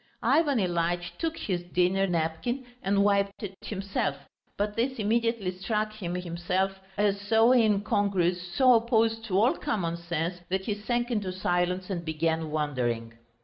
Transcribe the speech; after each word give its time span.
Ivan 0.23 0.57
Ilyitch 0.57 1.15
took 1.19 1.37
his 1.37 1.61
dinner 1.61 2.07
napkin 2.07 2.65
and 2.81 3.03
wiped 3.03 3.43
it 3.43 3.53
himself, 3.63 4.15
but 4.57 4.75
this 4.75 4.97
immediately 4.97 5.51
struck 5.51 5.93
him 5.93 6.15
himself 6.15 6.79
as 6.97 7.21
so 7.21 7.51
incongruous, 7.51 8.41
so 8.51 8.73
opposed 8.73 9.23
to 9.25 9.37
all 9.39 9.53
common 9.55 9.97
sense, 9.97 10.41
that 10.49 10.65
he 10.65 10.73
sank 10.73 11.11
into 11.11 11.31
silence 11.31 11.91
and 11.91 12.03
began 12.03 12.49
wondering. 12.49 13.13